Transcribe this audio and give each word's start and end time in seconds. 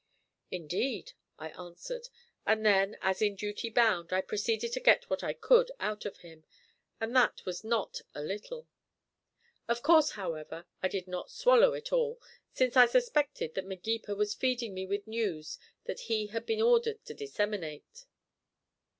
"Indeed," 0.49 1.11
I 1.37 1.49
answered; 1.49 2.09
and 2.43 2.65
then, 2.65 2.97
as 3.03 3.21
in 3.21 3.35
duty 3.35 3.69
bound, 3.69 4.11
I 4.11 4.21
proceeded 4.21 4.73
to 4.73 4.79
get 4.79 5.07
what 5.11 5.23
I 5.23 5.33
could 5.33 5.69
out 5.79 6.05
of 6.05 6.17
him, 6.25 6.43
and 6.99 7.15
that 7.15 7.45
was 7.45 7.63
not 7.63 8.01
a 8.15 8.23
little. 8.23 8.67
Of 9.67 9.83
course, 9.83 10.13
however, 10.17 10.65
I 10.81 10.87
did 10.87 11.07
not 11.07 11.29
swallow 11.29 11.73
it 11.73 11.93
all, 11.93 12.19
since 12.51 12.75
I 12.75 12.87
suspected 12.87 13.53
that 13.53 13.67
Magepa 13.67 14.15
was 14.15 14.33
feeding 14.33 14.73
me 14.73 14.87
with 14.87 15.05
news 15.05 15.59
that 15.83 15.99
he 15.99 16.25
had 16.25 16.47
been 16.47 16.63
ordered 16.63 17.05
to 17.05 17.13
disseminate. 17.13 18.07